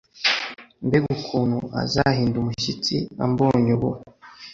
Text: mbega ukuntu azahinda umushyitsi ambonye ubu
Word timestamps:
mbega 0.85 1.07
ukuntu 1.17 1.59
azahinda 1.81 2.35
umushyitsi 2.39 2.95
ambonye 3.25 3.71
ubu 3.77 3.89